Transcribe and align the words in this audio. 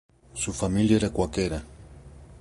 Su 0.33 0.51
familia 0.51 0.97
era 0.97 1.11
cuáquera. 1.11 1.63